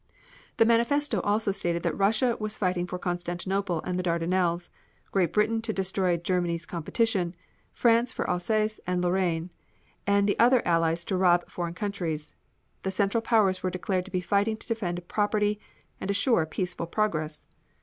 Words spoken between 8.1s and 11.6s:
for Alsace and Lorraine, and the other allies to rob